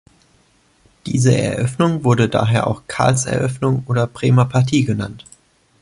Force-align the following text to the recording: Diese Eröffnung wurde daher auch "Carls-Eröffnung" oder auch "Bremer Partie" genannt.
Diese 1.05 1.37
Eröffnung 1.37 2.03
wurde 2.03 2.27
daher 2.27 2.65
auch 2.65 2.81
"Carls-Eröffnung" 2.87 3.83
oder 3.85 4.05
auch 4.05 4.11
"Bremer 4.11 4.45
Partie" 4.45 4.83
genannt. 4.83 5.25